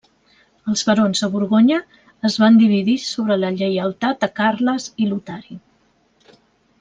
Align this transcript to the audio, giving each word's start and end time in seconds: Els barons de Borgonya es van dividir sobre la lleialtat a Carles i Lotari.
Els 0.71 0.83
barons 0.87 1.19
de 1.25 1.29
Borgonya 1.35 1.77
es 2.31 2.37
van 2.45 2.57
dividir 2.63 2.95
sobre 3.03 3.37
la 3.45 3.51
lleialtat 3.61 4.27
a 4.29 4.33
Carles 4.43 4.89
i 5.05 5.11
Lotari. 5.11 5.59